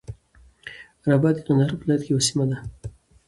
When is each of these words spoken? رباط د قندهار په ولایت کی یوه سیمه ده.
رباط 1.09 1.35
د 1.37 1.45
قندهار 1.45 1.71
په 1.79 1.83
ولایت 1.83 2.01
کی 2.05 2.09
یوه 2.11 2.23
سیمه 2.27 2.45
ده. 2.49 2.57